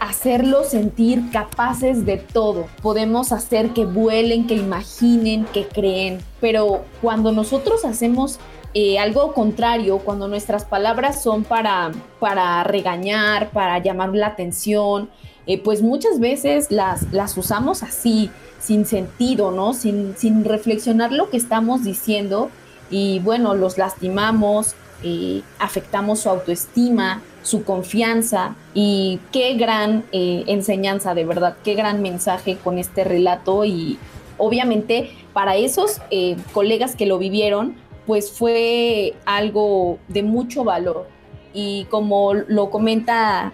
hacerlos 0.00 0.68
sentir 0.68 1.30
capaces 1.30 2.04
de 2.06 2.16
todo. 2.16 2.66
Podemos 2.82 3.32
hacer 3.32 3.70
que 3.70 3.84
vuelen, 3.84 4.46
que 4.46 4.54
imaginen, 4.54 5.44
que 5.46 5.66
creen. 5.66 6.20
Pero 6.40 6.84
cuando 7.02 7.32
nosotros 7.32 7.84
hacemos 7.84 8.38
eh, 8.72 8.98
algo 8.98 9.32
contrario, 9.32 9.98
cuando 9.98 10.26
nuestras 10.26 10.64
palabras 10.64 11.22
son 11.22 11.44
para, 11.44 11.92
para 12.18 12.64
regañar, 12.64 13.50
para 13.50 13.78
llamar 13.78 14.14
la 14.14 14.28
atención, 14.28 15.10
eh, 15.46 15.62
pues 15.62 15.82
muchas 15.82 16.18
veces 16.18 16.70
las, 16.70 17.12
las 17.12 17.36
usamos 17.36 17.82
así, 17.82 18.30
sin 18.58 18.86
sentido, 18.86 19.50
¿no? 19.50 19.74
Sin, 19.74 20.16
sin 20.16 20.44
reflexionar 20.44 21.12
lo 21.12 21.28
que 21.28 21.36
estamos 21.36 21.84
diciendo 21.84 22.50
y 22.90 23.20
bueno, 23.20 23.54
los 23.54 23.78
lastimamos, 23.78 24.74
eh, 25.04 25.42
afectamos 25.58 26.20
su 26.20 26.30
autoestima, 26.30 27.22
su 27.42 27.62
confianza 27.62 28.56
y 28.72 29.20
qué 29.32 29.54
gran 29.54 30.04
eh, 30.12 30.44
enseñanza, 30.46 31.14
de 31.14 31.26
verdad, 31.26 31.56
qué 31.62 31.74
gran 31.74 32.00
mensaje 32.00 32.56
con 32.56 32.78
este 32.78 33.04
relato. 33.04 33.66
Y 33.66 33.98
obviamente 34.38 35.10
para 35.34 35.56
esos 35.56 36.00
eh, 36.10 36.36
colegas 36.52 36.96
que 36.96 37.04
lo 37.04 37.18
vivieron, 37.18 37.76
pues 38.06 38.32
fue 38.32 39.14
algo 39.26 39.98
de 40.08 40.22
mucho 40.22 40.64
valor. 40.64 41.06
Y 41.52 41.84
como 41.90 42.32
lo 42.34 42.70
comenta 42.70 43.52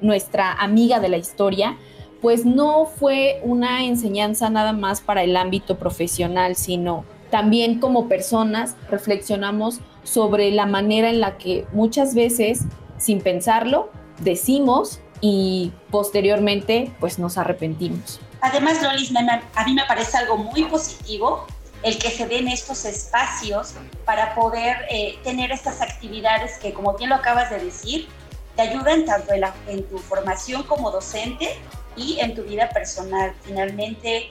nuestra 0.00 0.52
amiga 0.52 0.98
de 0.98 1.08
la 1.08 1.16
historia, 1.16 1.76
pues 2.20 2.44
no 2.44 2.86
fue 2.86 3.40
una 3.44 3.84
enseñanza 3.84 4.50
nada 4.50 4.72
más 4.72 5.00
para 5.00 5.22
el 5.22 5.36
ámbito 5.36 5.78
profesional, 5.78 6.56
sino 6.56 7.04
también 7.30 7.80
como 7.80 8.08
personas 8.08 8.76
reflexionamos 8.90 9.80
sobre 10.04 10.50
la 10.50 10.66
manera 10.66 11.08
en 11.08 11.20
la 11.20 11.38
que 11.38 11.66
muchas 11.72 12.14
veces, 12.14 12.62
sin 12.98 13.20
pensarlo, 13.20 13.90
decimos 14.20 15.00
y 15.20 15.72
posteriormente 15.90 16.92
pues 17.00 17.18
nos 17.18 17.38
arrepentimos. 17.38 18.20
Además, 18.40 18.82
Lolis, 18.82 19.12
a 19.54 19.64
mí 19.64 19.74
me 19.74 19.84
parece 19.84 20.18
algo 20.18 20.36
muy 20.36 20.64
positivo 20.64 21.46
el 21.82 21.98
que 21.98 22.10
se 22.10 22.26
den 22.26 22.48
estos 22.48 22.84
espacios 22.84 23.74
para 24.04 24.34
poder 24.34 24.76
eh, 24.90 25.18
tener 25.24 25.50
estas 25.52 25.80
actividades 25.80 26.58
que, 26.58 26.72
como 26.72 26.94
bien 26.94 27.10
lo 27.10 27.16
acabas 27.16 27.50
de 27.50 27.58
decir, 27.58 28.08
te 28.56 28.62
ayudan 28.62 29.04
tanto 29.04 29.32
en, 29.32 29.44
en 29.68 29.88
tu 29.88 29.98
formación 29.98 30.62
como 30.64 30.90
docente 30.90 31.56
y 31.96 32.18
en 32.20 32.34
tu 32.34 32.42
vida 32.42 32.68
personal. 32.70 33.34
Finalmente, 33.42 34.30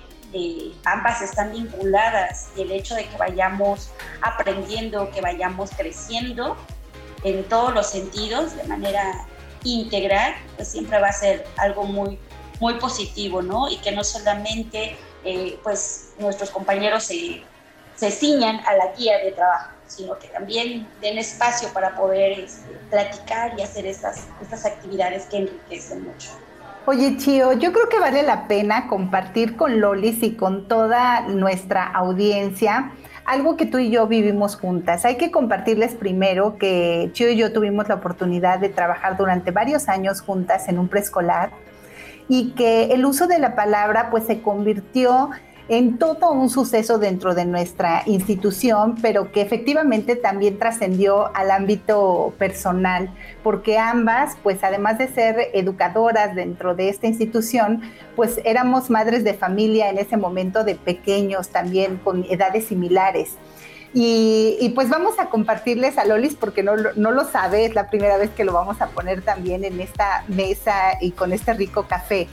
ambas 0.86 1.22
están 1.22 1.52
vinculadas 1.52 2.50
y 2.56 2.62
el 2.62 2.72
hecho 2.72 2.96
de 2.96 3.08
que 3.08 3.18
vayamos 3.18 3.92
aprendiendo, 4.22 5.10
que 5.12 5.22
vayamos 5.22 5.72
creciendo 5.72 6.56
en 7.24 7.44
todos 7.46 7.74
los 7.74 7.88
sentidos 7.88 8.56
de 8.56 8.64
manera 8.64 9.26
integral, 9.64 10.34
pues 10.56 10.70
siempre 10.70 11.00
va 11.00 11.08
a 11.08 11.14
ser 11.14 11.46
algo 11.58 11.84
muy, 11.84 12.18
muy 12.60 12.76
positivo, 12.76 13.42
¿no? 13.42 13.70
Y 13.70 13.78
que 13.78 13.92
no 13.92 14.04
solamente 14.04 14.98
eh, 15.24 15.60
pues 15.64 16.14
nuestros 16.18 16.50
compañeros 16.50 17.04
se, 17.04 17.44
se 17.96 18.12
ciñan 18.12 18.60
a 18.66 18.74
la 18.76 18.94
guía 18.94 19.18
de 19.20 19.32
trabajo, 19.32 19.72
sino 19.88 20.18
que 20.18 20.28
también 20.30 20.88
den 21.02 21.18
espacio 21.18 21.72
para 21.74 21.96
poder 21.96 22.40
este, 22.40 22.70
platicar 22.90 23.54
y 23.60 23.62
hacer 23.62 23.86
estas, 23.86 24.28
estas 24.42 24.66
actividades 24.66 25.26
que 25.26 25.38
enriquecen 25.38 26.04
mucho. 26.04 26.30
Oye, 26.88 27.16
Chio, 27.18 27.54
yo 27.54 27.72
creo 27.74 27.90
que 27.90 28.00
vale 28.00 28.24
la 28.24 28.48
pena 28.48 28.88
compartir 28.88 29.56
con 29.56 29.80
Lolis 29.80 30.24
y 30.24 30.34
con 30.34 30.68
toda 30.68 31.22
nuestra 31.28 31.86
audiencia 31.86 32.92
algo 33.24 33.56
que 33.56 33.68
tú 33.68 33.78
y 33.78 33.92
yo 33.92 34.08
vivimos 34.08 34.56
juntas. 34.56 35.06
Hay 35.06 35.16
que 35.16 35.30
compartirles 35.30 35.94
primero 35.94 36.58
que 36.58 37.12
Chio 37.14 37.30
y 37.30 37.36
yo 37.38 37.54
tuvimos 37.54 37.88
la 37.88 37.96
oportunidad 37.96 38.58
de 38.58 38.70
trabajar 38.70 39.16
durante 39.16 39.52
varios 39.52 39.90
años 39.90 40.22
juntas 40.22 40.68
en 40.70 40.80
un 40.80 40.88
preescolar 40.88 41.52
y 42.28 42.54
que 42.54 42.86
el 42.86 43.06
uso 43.06 43.28
de 43.28 43.38
la 43.38 43.56
palabra 43.56 44.10
pues 44.10 44.26
se 44.26 44.42
convirtió 44.42 45.30
en 45.30 45.51
todo 46.00 46.32
un 46.32 46.50
suceso 46.50 46.98
dentro 46.98 47.34
de 47.34 47.46
nuestra 47.46 48.04
institución, 48.06 48.96
pero 49.02 49.32
que 49.32 49.42
efectivamente 49.42 50.16
también 50.16 50.60
trascendió 50.60 51.36
al 51.36 51.52
ámbito 51.52 52.34
personal, 52.38 53.10
porque 53.44 53.78
ambas, 53.78 54.36
pues 54.44 54.64
además 54.64 54.98
de 54.98 55.08
ser 55.08 55.50
educadoras 55.54 56.36
dentro 56.36 56.76
de 56.76 56.90
esta 56.90 57.08
institución, 57.08 57.82
pues 58.16 58.42
éramos 58.44 58.90
madres 58.90 59.24
de 59.24 59.34
familia 59.34 59.90
en 59.90 59.98
ese 59.98 60.18
momento 60.18 60.64
de 60.64 60.76
pequeños 60.76 61.50
también 61.50 61.98
con 61.98 62.26
edades 62.30 62.66
similares. 62.66 63.38
Y, 63.94 64.72
pues 64.74 64.88
vamos 64.88 65.20
a 65.20 65.26
compartirles 65.26 65.98
a 65.98 66.06
Lolis 66.06 66.36
porque 66.36 66.64
no, 66.64 66.78
no, 66.96 67.12
lo 67.12 67.26
sabe, 67.26 67.66
es 67.66 67.76
la 67.76 67.90
primera 67.90 68.16
vez 68.18 68.30
que 68.30 68.46
lo 68.46 68.54
vamos 68.54 68.80
a 68.80 68.88
poner 68.88 69.22
también 69.22 69.66
en 69.66 69.82
esta 69.82 70.24
mesa 70.30 70.98
y 71.02 71.12
con 71.12 71.34
este 71.34 71.54
rico 71.54 71.84
café 71.84 72.30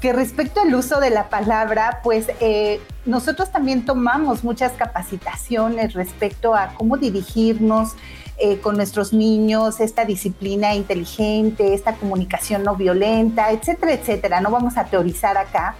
que 0.00 0.12
respecto 0.14 0.62
al 0.62 0.74
uso 0.74 0.98
de 0.98 1.10
la 1.10 1.28
palabra, 1.28 2.00
pues 2.02 2.26
eh, 2.40 2.80
nosotros 3.04 3.52
también 3.52 3.84
tomamos 3.84 4.42
muchas 4.44 4.72
capacitaciones 4.72 5.92
respecto 5.92 6.54
a 6.54 6.74
cómo 6.74 6.96
dirigirnos 6.96 7.92
eh, 8.38 8.58
con 8.60 8.76
nuestros 8.76 9.12
niños, 9.12 9.80
esta 9.80 10.06
disciplina 10.06 10.74
inteligente, 10.74 11.74
esta 11.74 11.94
comunicación 11.96 12.62
no 12.62 12.76
violenta, 12.76 13.50
etcétera, 13.50 13.92
etcétera. 13.92 14.40
No 14.40 14.50
vamos 14.50 14.78
a 14.78 14.84
teorizar 14.84 15.36
acá, 15.36 15.74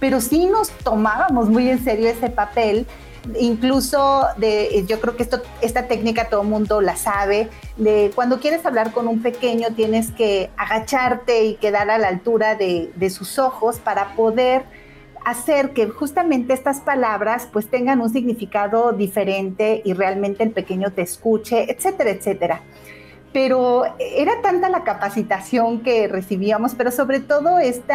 pero 0.00 0.22
sí 0.22 0.46
nos 0.46 0.70
tomábamos 0.70 1.50
muy 1.50 1.68
en 1.68 1.84
serio 1.84 2.08
ese 2.08 2.30
papel 2.30 2.86
incluso 3.38 4.26
de, 4.36 4.84
yo 4.86 5.00
creo 5.00 5.16
que 5.16 5.22
esto, 5.22 5.42
esta 5.60 5.86
técnica 5.88 6.28
todo 6.28 6.44
mundo 6.44 6.80
la 6.80 6.96
sabe, 6.96 7.48
de 7.76 8.10
cuando 8.14 8.40
quieres 8.40 8.64
hablar 8.64 8.92
con 8.92 9.08
un 9.08 9.22
pequeño 9.22 9.68
tienes 9.74 10.10
que 10.10 10.50
agacharte 10.56 11.44
y 11.44 11.54
quedar 11.54 11.90
a 11.90 11.98
la 11.98 12.08
altura 12.08 12.54
de, 12.54 13.10
sus 13.10 13.38
ojos 13.38 13.78
para 13.78 14.14
poder 14.16 14.64
hacer 15.24 15.70
que 15.70 15.86
justamente 15.88 16.52
estas 16.52 16.80
palabras 16.80 17.48
pues 17.52 17.68
tengan 17.68 18.00
un 18.00 18.10
significado 18.10 18.92
diferente 18.92 19.80
y 19.84 19.92
realmente 19.92 20.42
el 20.42 20.50
pequeño 20.50 20.90
te 20.92 21.02
escuche, 21.02 21.70
etcétera, 21.70 22.10
etcétera. 22.10 22.60
Pero 23.32 23.84
era 23.98 24.40
tanta 24.42 24.68
la 24.68 24.82
capacitación 24.82 25.80
que 25.80 26.08
recibíamos, 26.08 26.74
pero 26.74 26.90
sobre 26.90 27.20
todo 27.20 27.58
este 27.58 27.94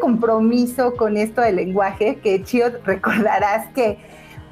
compromiso 0.00 0.94
con 0.96 1.16
esto 1.16 1.40
del 1.40 1.56
lenguaje, 1.56 2.16
que 2.16 2.42
Chio 2.42 2.66
recordarás 2.84 3.68
que 3.74 3.98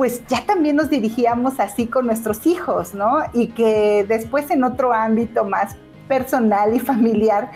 pues 0.01 0.27
ya 0.29 0.47
también 0.47 0.77
nos 0.77 0.89
dirigíamos 0.89 1.61
así 1.61 1.87
con 1.87 2.07
nuestros 2.07 2.47
hijos, 2.47 2.95
¿no? 2.95 3.19
Y 3.35 3.49
que 3.49 4.07
después 4.09 4.51
en 4.51 4.65
otro 4.65 4.95
ámbito 4.95 5.45
más 5.45 5.77
personal 6.09 6.75
y 6.75 6.81
familiar, 6.81 7.51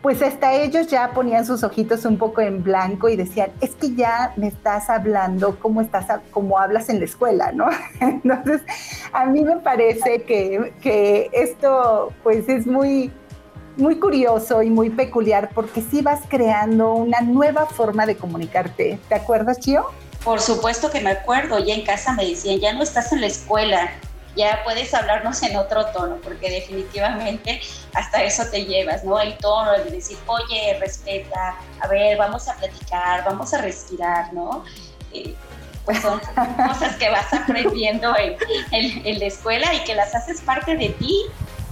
pues 0.00 0.22
hasta 0.22 0.54
ellos 0.54 0.86
ya 0.86 1.10
ponían 1.10 1.44
sus 1.44 1.62
ojitos 1.62 2.06
un 2.06 2.16
poco 2.16 2.40
en 2.40 2.62
blanco 2.62 3.10
y 3.10 3.16
decían, 3.16 3.50
es 3.60 3.74
que 3.74 3.94
ya 3.94 4.32
me 4.38 4.46
estás 4.46 4.88
hablando 4.88 5.58
como 5.58 5.82
estás, 5.82 6.06
como 6.30 6.58
hablas 6.58 6.88
en 6.88 7.00
la 7.00 7.04
escuela, 7.04 7.52
¿no? 7.52 7.66
Entonces, 8.00 8.62
a 9.12 9.26
mí 9.26 9.44
me 9.44 9.56
parece 9.56 10.22
que, 10.22 10.72
que 10.80 11.28
esto 11.34 12.14
pues 12.22 12.48
es 12.48 12.66
muy 12.66 13.12
muy 13.76 13.98
curioso 13.98 14.62
y 14.62 14.70
muy 14.70 14.88
peculiar 14.88 15.50
porque 15.54 15.82
sí 15.82 16.00
vas 16.00 16.22
creando 16.28 16.94
una 16.94 17.20
nueva 17.20 17.66
forma 17.66 18.06
de 18.06 18.16
comunicarte. 18.16 18.98
¿Te 19.06 19.14
acuerdas, 19.14 19.60
Chio? 19.60 19.84
Por 20.24 20.40
supuesto 20.40 20.90
que 20.90 21.00
me 21.00 21.10
acuerdo. 21.10 21.58
Ya 21.58 21.74
en 21.74 21.82
casa 21.82 22.12
me 22.12 22.26
decían, 22.26 22.60
ya 22.60 22.72
no 22.72 22.82
estás 22.82 23.12
en 23.12 23.22
la 23.22 23.26
escuela, 23.26 23.90
ya 24.36 24.62
puedes 24.64 24.92
hablarnos 24.94 25.42
en 25.42 25.56
otro 25.56 25.86
tono, 25.86 26.16
porque 26.22 26.50
definitivamente 26.50 27.60
hasta 27.94 28.22
eso 28.22 28.44
te 28.50 28.64
llevas, 28.64 29.04
¿no? 29.04 29.18
El 29.18 29.36
tono, 29.38 29.74
el 29.74 29.84
de 29.84 29.90
decir, 29.92 30.18
oye, 30.26 30.76
respeta, 30.78 31.56
a 31.80 31.88
ver, 31.88 32.16
vamos 32.16 32.48
a 32.48 32.54
platicar, 32.54 33.24
vamos 33.24 33.52
a 33.54 33.58
respirar, 33.58 34.32
¿no? 34.32 34.64
Eh, 35.12 35.34
pues 35.84 36.00
son 36.00 36.20
cosas 36.68 36.96
que 36.96 37.08
vas 37.08 37.32
aprendiendo 37.32 38.14
en, 38.16 38.36
en, 38.70 39.18
la 39.18 39.26
escuela 39.26 39.74
y 39.74 39.80
que 39.80 39.94
las 39.94 40.14
haces 40.14 40.40
parte 40.42 40.76
de 40.76 40.90
ti 40.90 41.24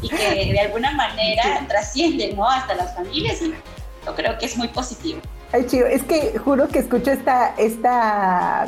y 0.02 0.08
que 0.08 0.52
de 0.52 0.60
alguna 0.60 0.92
manera 0.92 1.64
trascienden, 1.68 2.36
¿no? 2.36 2.48
Hasta 2.48 2.74
las 2.74 2.94
familias 2.94 3.40
yo 3.40 4.14
creo 4.14 4.38
que 4.38 4.46
es 4.46 4.56
muy 4.56 4.68
positivo. 4.68 5.20
Ay, 5.50 5.64
chido, 5.66 5.86
es 5.86 6.02
que 6.02 6.36
juro 6.38 6.68
que 6.68 6.80
escucho 6.80 7.10
esta, 7.10 7.54
esta 7.56 8.66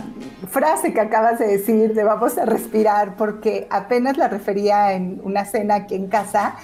frase 0.48 0.94
que 0.94 1.00
acabas 1.00 1.38
de 1.38 1.46
decir 1.46 1.92
de 1.92 2.04
vamos 2.04 2.38
a 2.38 2.46
respirar, 2.46 3.16
porque 3.16 3.66
apenas 3.68 4.16
la 4.16 4.28
refería 4.28 4.94
en 4.94 5.20
una 5.22 5.44
cena 5.44 5.74
aquí 5.74 5.94
en 5.94 6.06
casa 6.08 6.56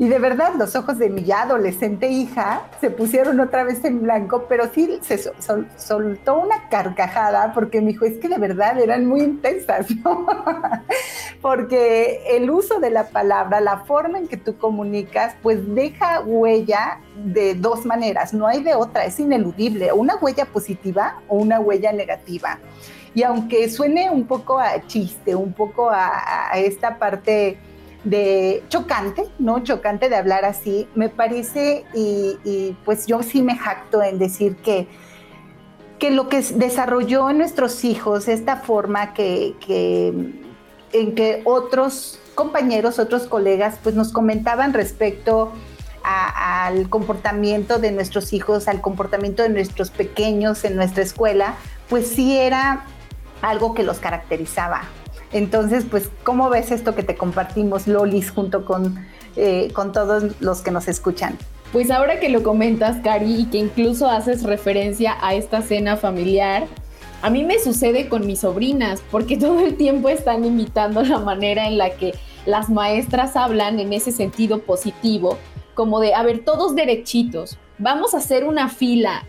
y 0.00 0.06
de 0.06 0.20
verdad, 0.20 0.52
los 0.56 0.76
ojos 0.76 0.96
de 0.98 1.10
mi 1.10 1.28
adolescente 1.32 2.06
hija 2.08 2.62
se 2.80 2.88
pusieron 2.88 3.40
otra 3.40 3.64
vez 3.64 3.84
en 3.84 4.00
blanco, 4.00 4.46
pero 4.48 4.70
sí 4.72 5.00
se 5.02 5.18
soltó 5.76 6.38
una 6.38 6.68
carcajada 6.68 7.52
porque 7.52 7.80
me 7.80 7.88
dijo, 7.88 8.04
es 8.04 8.18
que 8.18 8.28
de 8.28 8.38
verdad 8.38 8.78
eran 8.78 9.06
muy 9.06 9.22
intensas, 9.22 9.88
¿no? 10.04 10.24
porque 11.42 12.22
el 12.28 12.48
uso 12.48 12.78
de 12.78 12.90
la 12.90 13.08
palabra, 13.08 13.60
la 13.60 13.78
forma 13.78 14.18
en 14.18 14.28
que 14.28 14.36
tú 14.36 14.56
comunicas, 14.56 15.34
pues 15.42 15.74
deja 15.74 16.20
huella 16.20 17.00
de 17.16 17.56
dos 17.56 17.84
maneras, 17.84 18.32
no 18.32 18.46
hay 18.46 18.62
de 18.62 18.76
otra, 18.76 19.04
es 19.04 19.18
ineludible, 19.18 19.92
una 19.92 20.14
huella 20.14 20.44
positiva 20.44 21.20
o 21.26 21.38
una 21.38 21.58
huella 21.58 21.92
negativa. 21.92 22.60
Y 23.14 23.24
aunque 23.24 23.68
suene 23.68 24.10
un 24.10 24.28
poco 24.28 24.60
a 24.60 24.86
chiste, 24.86 25.34
un 25.34 25.52
poco 25.52 25.90
a 25.90 26.52
esta 26.54 26.98
parte 26.98 27.58
de 28.04 28.62
chocante, 28.68 29.24
¿no? 29.38 29.60
Chocante 29.60 30.08
de 30.08 30.16
hablar 30.16 30.44
así, 30.44 30.88
me 30.94 31.08
parece, 31.08 31.84
y, 31.94 32.76
pues 32.84 33.06
yo 33.06 33.22
sí 33.22 33.42
me 33.42 33.56
jacto 33.56 34.02
en 34.02 34.18
decir 34.18 34.56
que, 34.56 34.86
que 35.98 36.10
lo 36.10 36.28
que 36.28 36.40
desarrolló 36.40 37.30
en 37.30 37.38
nuestros 37.38 37.84
hijos, 37.84 38.28
esta 38.28 38.56
forma 38.56 39.14
que, 39.14 39.54
en 40.92 41.14
que 41.14 41.42
otros 41.44 42.20
compañeros, 42.34 42.98
otros 42.98 43.26
colegas, 43.26 43.78
pues 43.82 43.94
nos 43.94 44.12
comentaban 44.12 44.72
respecto 44.72 45.52
al 46.04 46.88
comportamiento 46.88 47.78
de 47.78 47.90
nuestros 47.90 48.32
hijos, 48.32 48.68
al 48.68 48.80
comportamiento 48.80 49.42
de 49.42 49.50
nuestros 49.50 49.90
pequeños 49.90 50.64
en 50.64 50.76
nuestra 50.76 51.02
escuela, 51.02 51.56
pues 51.88 52.06
sí 52.06 52.38
era 52.38 52.84
algo 53.42 53.74
que 53.74 53.82
los 53.82 53.98
caracterizaba, 53.98 54.82
entonces, 55.32 55.84
pues, 55.90 56.10
¿cómo 56.24 56.48
ves 56.48 56.70
esto 56.70 56.94
que 56.94 57.02
te 57.02 57.16
compartimos, 57.16 57.86
Lolis, 57.86 58.30
junto 58.30 58.64
con, 58.64 59.06
eh, 59.36 59.70
con 59.74 59.92
todos 59.92 60.40
los 60.40 60.62
que 60.62 60.70
nos 60.70 60.88
escuchan? 60.88 61.36
Pues 61.72 61.90
ahora 61.90 62.18
que 62.18 62.30
lo 62.30 62.42
comentas, 62.42 62.96
Cari, 63.02 63.42
y 63.42 63.44
que 63.46 63.58
incluso 63.58 64.08
haces 64.08 64.42
referencia 64.42 65.16
a 65.20 65.34
esta 65.34 65.60
cena 65.60 65.96
familiar, 65.98 66.66
a 67.20 67.30
mí 67.30 67.44
me 67.44 67.58
sucede 67.58 68.08
con 68.08 68.26
mis 68.26 68.40
sobrinas, 68.40 69.02
porque 69.10 69.36
todo 69.38 69.60
el 69.66 69.76
tiempo 69.76 70.08
están 70.08 70.44
imitando 70.44 71.02
la 71.02 71.18
manera 71.18 71.66
en 71.66 71.76
la 71.76 71.90
que 71.90 72.14
las 72.46 72.70
maestras 72.70 73.36
hablan 73.36 73.78
en 73.80 73.92
ese 73.92 74.12
sentido 74.12 74.60
positivo, 74.60 75.36
como 75.74 76.00
de, 76.00 76.14
a 76.14 76.22
ver, 76.22 76.44
todos 76.44 76.74
derechitos, 76.74 77.58
vamos 77.76 78.14
a 78.14 78.18
hacer 78.18 78.44
una 78.44 78.68
fila. 78.68 79.24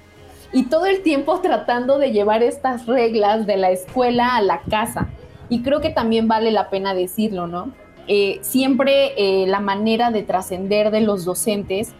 Y 0.53 0.63
todo 0.63 0.85
el 0.85 1.01
tiempo 1.03 1.39
tratando 1.41 1.97
de 1.97 2.12
llevar 2.12 2.41
estas 2.41 2.85
reglas 2.85 3.45
de 3.45 3.57
la 3.57 3.71
escuela 3.71 4.38
a 4.38 4.41
la 4.41 4.62
casa. 4.62 5.09
Y 5.49 5.62
creo 5.62 5.81
que 5.81 5.89
también 5.89 6.27
vale 6.27 6.51
la 6.51 6.69
pena 6.69 6.93
decirlo, 6.93 7.47
¿no? 7.47 7.73
Eh, 8.12 8.39
siempre 8.41 9.13
eh, 9.17 9.45
la 9.45 9.59
manera 9.59 10.09
de 10.09 10.23
trascender 10.23 10.89
de 10.89 11.01
los 11.01 11.25
docentes 11.25 11.91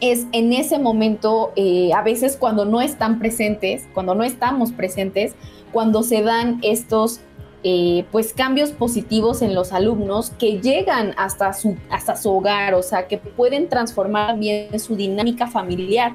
es 0.00 0.26
en 0.32 0.52
ese 0.52 0.80
momento, 0.80 1.52
eh, 1.54 1.92
a 1.94 2.02
veces 2.02 2.36
cuando 2.36 2.64
no 2.64 2.80
están 2.80 3.20
presentes, 3.20 3.86
cuando 3.94 4.16
no 4.16 4.24
estamos 4.24 4.72
presentes, 4.72 5.36
cuando 5.70 6.02
se 6.02 6.22
dan 6.22 6.58
estos 6.62 7.20
pues 8.10 8.32
cambios 8.32 8.70
positivos 8.70 9.42
en 9.42 9.54
los 9.54 9.74
alumnos 9.74 10.30
que 10.30 10.62
llegan 10.62 11.12
hasta 11.18 11.52
su, 11.52 11.76
hasta 11.90 12.16
su 12.16 12.30
hogar, 12.30 12.72
o 12.72 12.82
sea, 12.82 13.06
que 13.06 13.18
pueden 13.18 13.68
transformar 13.68 14.38
bien 14.38 14.80
su 14.80 14.96
dinámica 14.96 15.46
familiar. 15.46 16.14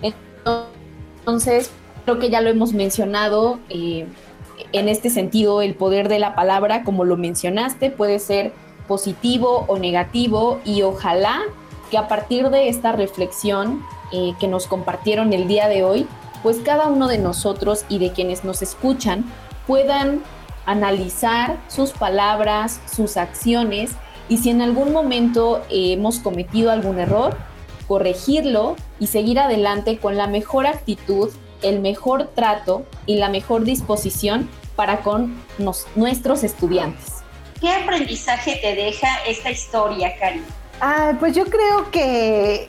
Entonces, 0.00 1.70
creo 2.06 2.18
que 2.18 2.30
ya 2.30 2.40
lo 2.40 2.48
hemos 2.48 2.72
mencionado, 2.72 3.58
en 4.78 4.88
este 4.88 5.10
sentido, 5.10 5.62
el 5.62 5.74
poder 5.74 6.08
de 6.08 6.18
la 6.18 6.34
palabra, 6.34 6.82
como 6.82 7.04
lo 7.04 7.16
mencionaste, 7.16 7.90
puede 7.90 8.18
ser 8.18 8.52
positivo 8.88 9.64
o 9.68 9.78
negativo 9.78 10.60
y 10.64 10.82
ojalá 10.82 11.40
que 11.90 11.98
a 11.98 12.08
partir 12.08 12.50
de 12.50 12.68
esta 12.68 12.92
reflexión 12.92 13.82
eh, 14.12 14.34
que 14.40 14.48
nos 14.48 14.66
compartieron 14.66 15.32
el 15.32 15.48
día 15.48 15.68
de 15.68 15.84
hoy, 15.84 16.06
pues 16.42 16.58
cada 16.58 16.88
uno 16.88 17.08
de 17.08 17.18
nosotros 17.18 17.84
y 17.88 17.98
de 17.98 18.12
quienes 18.12 18.44
nos 18.44 18.62
escuchan 18.62 19.24
puedan 19.66 20.22
analizar 20.64 21.58
sus 21.68 21.92
palabras, 21.92 22.80
sus 22.92 23.16
acciones 23.16 23.92
y 24.28 24.38
si 24.38 24.50
en 24.50 24.62
algún 24.62 24.92
momento 24.92 25.62
eh, 25.70 25.92
hemos 25.92 26.18
cometido 26.18 26.70
algún 26.70 26.98
error, 26.98 27.36
corregirlo 27.86 28.76
y 28.98 29.06
seguir 29.06 29.38
adelante 29.38 29.98
con 29.98 30.16
la 30.16 30.26
mejor 30.26 30.66
actitud 30.66 31.30
el 31.62 31.80
mejor 31.80 32.28
trato 32.34 32.84
y 33.06 33.16
la 33.16 33.28
mejor 33.28 33.64
disposición 33.64 34.48
para 34.76 34.98
con 34.98 35.34
nuestros 35.96 36.44
estudiantes. 36.44 37.24
¿Qué 37.60 37.72
aprendizaje 37.72 38.58
te 38.60 38.74
deja 38.74 39.08
esta 39.26 39.50
historia, 39.50 40.12
Cari? 40.20 40.42
Ah, 40.80 41.14
pues 41.18 41.34
yo 41.34 41.46
creo 41.46 41.90
que 41.90 42.68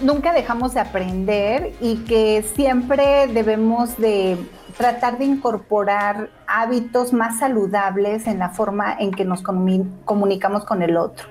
nunca 0.00 0.32
dejamos 0.32 0.74
de 0.74 0.80
aprender 0.80 1.72
y 1.80 1.98
que 2.04 2.44
siempre 2.54 3.28
debemos 3.28 3.96
de 3.96 4.36
tratar 4.76 5.18
de 5.18 5.24
incorporar 5.24 6.30
hábitos 6.46 7.12
más 7.12 7.38
saludables 7.38 8.26
en 8.26 8.38
la 8.38 8.50
forma 8.50 8.96
en 8.98 9.10
que 9.12 9.24
nos 9.24 9.42
comunicamos 9.42 10.64
con 10.64 10.82
el 10.82 10.96
otro. 10.96 11.28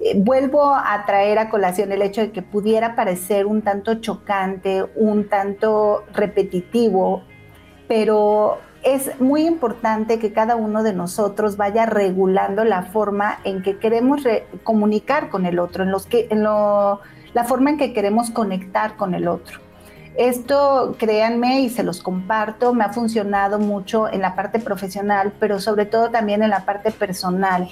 Eh, 0.00 0.14
vuelvo 0.16 0.72
a 0.74 1.04
traer 1.06 1.38
a 1.38 1.50
colación 1.50 1.90
el 1.90 2.02
hecho 2.02 2.20
de 2.20 2.30
que 2.30 2.40
pudiera 2.40 2.94
parecer 2.94 3.46
un 3.46 3.62
tanto 3.62 3.96
chocante, 3.96 4.84
un 4.94 5.28
tanto 5.28 6.04
repetitivo, 6.14 7.24
pero 7.88 8.58
es 8.94 9.20
muy 9.20 9.46
importante 9.46 10.18
que 10.18 10.32
cada 10.32 10.56
uno 10.56 10.82
de 10.82 10.92
nosotros 10.92 11.56
vaya 11.56 11.86
regulando 11.86 12.64
la 12.64 12.82
forma 12.82 13.38
en 13.44 13.62
que 13.62 13.78
queremos 13.78 14.22
comunicar 14.62 15.28
con 15.30 15.46
el 15.46 15.58
otro, 15.58 15.84
en, 15.84 15.90
los 15.90 16.06
que, 16.06 16.28
en 16.30 16.42
la 16.42 17.44
forma 17.46 17.70
en 17.70 17.78
que 17.78 17.92
queremos 17.92 18.30
conectar 18.30 18.96
con 18.96 19.14
el 19.14 19.28
otro. 19.28 19.60
Esto, 20.16 20.96
créanme, 20.98 21.60
y 21.60 21.68
se 21.68 21.84
los 21.84 22.02
comparto, 22.02 22.74
me 22.74 22.84
ha 22.84 22.92
funcionado 22.92 23.58
mucho 23.58 24.08
en 24.08 24.20
la 24.20 24.34
parte 24.34 24.58
profesional, 24.58 25.32
pero 25.38 25.60
sobre 25.60 25.86
todo 25.86 26.10
también 26.10 26.42
en 26.42 26.50
la 26.50 26.64
parte 26.64 26.90
personal. 26.90 27.68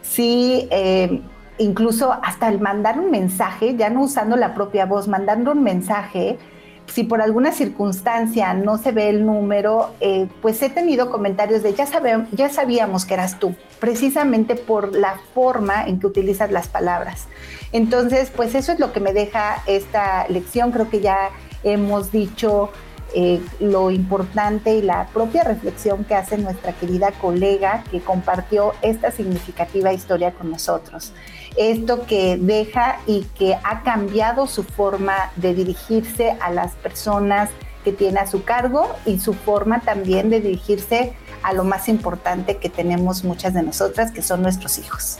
Sí, 0.00 0.68
eh, 0.70 1.20
incluso 1.58 2.12
hasta 2.22 2.48
el 2.48 2.60
mandar 2.60 3.00
un 3.00 3.10
mensaje, 3.10 3.74
ya 3.76 3.90
no 3.90 4.02
usando 4.02 4.36
la 4.36 4.54
propia 4.54 4.86
voz, 4.86 5.08
mandando 5.08 5.52
un 5.52 5.62
mensaje, 5.62 6.38
si 6.86 7.04
por 7.04 7.22
alguna 7.22 7.52
circunstancia 7.52 8.54
no 8.54 8.78
se 8.78 8.92
ve 8.92 9.08
el 9.08 9.24
número, 9.26 9.94
eh, 10.00 10.28
pues 10.42 10.62
he 10.62 10.70
tenido 10.70 11.10
comentarios 11.10 11.62
de 11.62 11.74
ya, 11.74 11.86
ya 12.32 12.48
sabíamos 12.48 13.04
que 13.04 13.14
eras 13.14 13.38
tú, 13.38 13.54
precisamente 13.80 14.54
por 14.54 14.94
la 14.94 15.18
forma 15.34 15.84
en 15.86 15.98
que 15.98 16.06
utilizas 16.06 16.50
las 16.50 16.68
palabras. 16.68 17.26
Entonces, 17.72 18.30
pues 18.34 18.54
eso 18.54 18.72
es 18.72 18.78
lo 18.78 18.92
que 18.92 19.00
me 19.00 19.12
deja 19.12 19.62
esta 19.66 20.28
lección. 20.28 20.70
Creo 20.70 20.88
que 20.88 21.00
ya 21.00 21.30
hemos 21.64 22.12
dicho 22.12 22.70
eh, 23.16 23.40
lo 23.60 23.90
importante 23.90 24.74
y 24.74 24.82
la 24.82 25.06
propia 25.06 25.44
reflexión 25.44 26.04
que 26.04 26.14
hace 26.14 26.36
nuestra 26.36 26.72
querida 26.72 27.12
colega 27.12 27.84
que 27.90 28.00
compartió 28.00 28.72
esta 28.82 29.10
significativa 29.10 29.92
historia 29.92 30.32
con 30.32 30.50
nosotros. 30.50 31.12
Esto 31.56 32.06
que 32.06 32.36
deja 32.36 32.98
y 33.06 33.22
que 33.38 33.56
ha 33.62 33.82
cambiado 33.82 34.46
su 34.46 34.64
forma 34.64 35.32
de 35.36 35.54
dirigirse 35.54 36.36
a 36.40 36.50
las 36.50 36.72
personas 36.74 37.50
que 37.84 37.92
tiene 37.92 38.20
a 38.20 38.26
su 38.26 38.44
cargo 38.44 38.94
y 39.04 39.20
su 39.20 39.34
forma 39.34 39.80
también 39.80 40.30
de 40.30 40.40
dirigirse 40.40 41.12
a 41.42 41.52
lo 41.52 41.64
más 41.64 41.88
importante 41.88 42.56
que 42.56 42.70
tenemos 42.70 43.24
muchas 43.24 43.54
de 43.54 43.62
nosotras, 43.62 44.10
que 44.10 44.22
son 44.22 44.42
nuestros 44.42 44.78
hijos. 44.78 45.18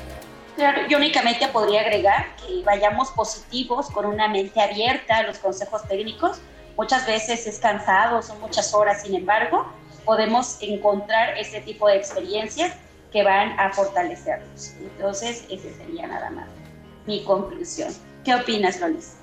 yo 0.88 0.96
únicamente 0.96 1.46
podría 1.48 1.82
agregar 1.82 2.34
que 2.36 2.62
vayamos 2.64 3.10
positivos, 3.10 3.90
con 3.90 4.06
una 4.06 4.28
mente 4.28 4.60
abierta 4.60 5.18
a 5.18 5.22
los 5.24 5.38
consejos 5.38 5.86
técnicos, 5.86 6.40
Muchas 6.76 7.06
veces 7.06 7.46
es 7.46 7.58
cansado, 7.60 8.20
son 8.20 8.40
muchas 8.40 8.74
horas, 8.74 9.02
sin 9.02 9.14
embargo, 9.14 9.66
podemos 10.04 10.58
encontrar 10.60 11.38
este 11.38 11.60
tipo 11.60 11.86
de 11.86 11.96
experiencias 11.96 12.74
que 13.14 13.22
van 13.22 13.58
a 13.60 13.70
fortalecernos. 13.72 14.74
Entonces, 14.82 15.46
esa 15.48 15.68
sería 15.78 16.08
nada 16.08 16.30
más 16.30 16.48
mi 17.06 17.22
conclusión. 17.22 17.92
¿Qué 18.24 18.34
opinas, 18.34 18.80
Lolis? 18.80 19.18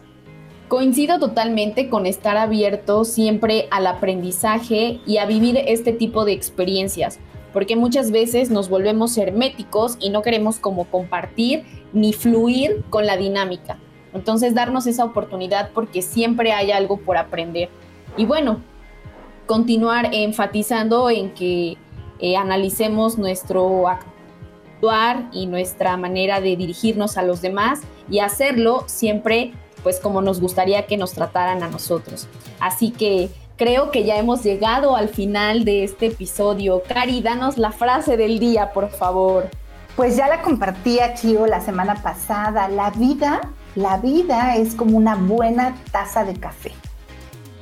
Coincido 0.69 1.19
totalmente 1.19 1.89
con 1.89 2.05
estar 2.05 2.37
abierto 2.37 3.03
siempre 3.03 3.67
al 3.69 3.85
aprendizaje 3.87 5.01
y 5.05 5.17
a 5.17 5.25
vivir 5.25 5.57
este 5.67 5.91
tipo 5.91 6.23
de 6.23 6.31
experiencias, 6.31 7.19
porque 7.51 7.75
muchas 7.75 8.11
veces 8.11 8.49
nos 8.49 8.69
volvemos 8.69 9.17
herméticos 9.17 9.97
y 9.99 10.09
no 10.09 10.21
queremos 10.21 10.57
como 10.57 10.85
compartir 10.85 11.65
ni 11.91 12.13
fluir 12.13 12.85
con 12.89 13.05
la 13.05 13.17
dinámica. 13.17 13.77
Entonces 14.13 14.55
darnos 14.55 14.87
esa 14.87 15.03
oportunidad 15.03 15.71
porque 15.73 16.01
siempre 16.01 16.53
hay 16.53 16.71
algo 16.71 16.95
por 16.95 17.17
aprender. 17.17 17.67
Y 18.15 18.23
bueno, 18.23 18.61
continuar 19.47 20.11
enfatizando 20.13 21.09
en 21.09 21.33
que 21.33 21.77
eh, 22.21 22.37
analicemos 22.37 23.17
nuestro 23.17 23.87
actuar 23.87 25.29
y 25.31 25.47
nuestra 25.47 25.97
manera 25.97 26.39
de 26.39 26.55
dirigirnos 26.55 27.17
a 27.17 27.23
los 27.23 27.41
demás 27.41 27.81
y 28.09 28.19
hacerlo 28.19 28.83
siempre 28.87 29.53
pues 29.83 29.99
como 29.99 30.21
nos 30.21 30.39
gustaría 30.39 30.85
que 30.85 30.97
nos 30.97 31.13
trataran 31.13 31.63
a 31.63 31.67
nosotros. 31.67 32.27
Así 32.59 32.91
que 32.91 33.29
creo 33.57 33.91
que 33.91 34.03
ya 34.03 34.17
hemos 34.17 34.43
llegado 34.43 34.95
al 34.95 35.09
final 35.09 35.65
de 35.65 35.83
este 35.83 36.07
episodio. 36.07 36.83
Cari, 36.87 37.21
danos 37.21 37.57
la 37.57 37.71
frase 37.71 38.17
del 38.17 38.39
día, 38.39 38.73
por 38.73 38.89
favor. 38.89 39.49
Pues 39.95 40.15
ya 40.15 40.27
la 40.27 40.41
compartí 40.41 40.99
a 40.99 41.13
Chio 41.15 41.47
la 41.47 41.61
semana 41.61 41.95
pasada. 42.01 42.67
La 42.69 42.91
vida, 42.91 43.41
la 43.75 43.97
vida 43.97 44.55
es 44.55 44.75
como 44.75 44.97
una 44.97 45.15
buena 45.15 45.75
taza 45.91 46.23
de 46.23 46.35
café. 46.35 46.71